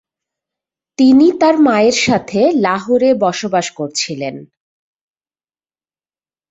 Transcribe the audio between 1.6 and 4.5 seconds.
মায়ের সাথে লাহোরে বসবাস করছিলেন।